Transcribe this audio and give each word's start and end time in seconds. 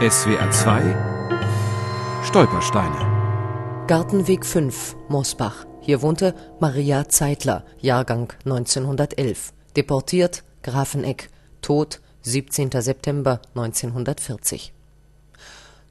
SWR 0.00 0.50
2 0.50 2.22
Stolpersteine 2.24 3.84
Gartenweg 3.86 4.46
5, 4.46 4.96
Mosbach. 5.10 5.66
Hier 5.82 6.00
wohnte 6.00 6.34
Maria 6.58 7.06
Zeitler, 7.10 7.66
Jahrgang 7.82 8.32
1911. 8.46 9.52
Deportiert, 9.76 10.42
Grafeneck. 10.62 11.28
Tod, 11.60 12.00
17. 12.22 12.70
September 12.80 13.42
1940. 13.54 14.72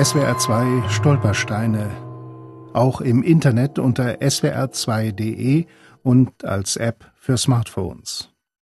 SWR 0.02 0.38
2 0.38 0.90
Stolpersteine. 0.90 1.90
Auch 2.74 3.02
im 3.02 3.24
Internet 3.24 3.80
unter 3.80 4.22
swr2.de 4.22 5.66
und 6.03 6.46
als 6.46 6.78
App 6.78 7.12
für 7.16 7.38
Smartphones. 7.38 8.30